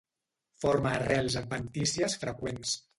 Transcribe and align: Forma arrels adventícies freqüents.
Forma 0.63 0.93
arrels 1.01 1.39
adventícies 1.45 2.21
freqüents. 2.27 2.79